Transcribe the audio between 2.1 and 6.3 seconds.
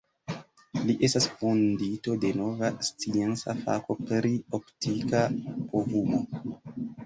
de nova scienca fako pri optika povumo.